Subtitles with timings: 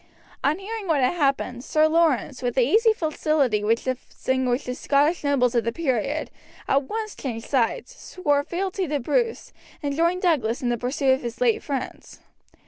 [0.43, 5.23] Upon hearing what had happened, Sir Laurence, with the easy facility which distinguished the Scottish
[5.23, 6.31] nobles of the period,
[6.67, 9.53] at once changed sides, swore fealty to Bruce,
[9.83, 12.19] and joined Douglas in the pursuit of his late friends.